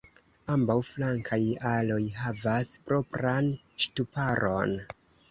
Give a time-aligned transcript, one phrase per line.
[0.51, 1.37] Ambaŭ flankaj
[1.71, 3.51] aloj havas propran
[3.85, 4.75] ŝtuparon.